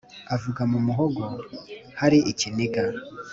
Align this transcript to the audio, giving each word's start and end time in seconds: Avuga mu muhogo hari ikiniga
Avuga 0.35 0.61
mu 0.71 0.79
muhogo 0.85 1.23
hari 1.99 2.19
ikiniga 2.31 2.83